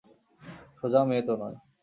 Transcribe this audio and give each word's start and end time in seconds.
সোজা 0.77 1.01
মেয়ে 1.09 1.23
তো 1.27 1.33
নয়। 1.41 1.57